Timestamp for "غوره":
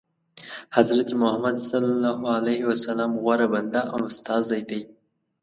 3.23-3.47